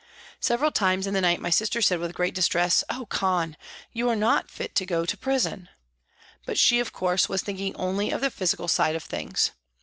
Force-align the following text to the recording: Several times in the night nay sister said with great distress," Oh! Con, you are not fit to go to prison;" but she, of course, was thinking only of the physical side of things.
Several 0.39 0.71
times 0.71 1.05
in 1.05 1.13
the 1.13 1.21
night 1.21 1.39
nay 1.43 1.51
sister 1.51 1.79
said 1.79 1.99
with 1.99 2.15
great 2.15 2.33
distress," 2.33 2.83
Oh! 2.89 3.05
Con, 3.05 3.55
you 3.93 4.09
are 4.09 4.15
not 4.15 4.49
fit 4.49 4.73
to 4.73 4.85
go 4.87 5.05
to 5.05 5.15
prison;" 5.15 5.69
but 6.47 6.57
she, 6.57 6.79
of 6.79 6.91
course, 6.91 7.29
was 7.29 7.43
thinking 7.43 7.75
only 7.75 8.09
of 8.09 8.21
the 8.21 8.31
physical 8.31 8.67
side 8.67 8.95
of 8.95 9.03
things. 9.03 9.51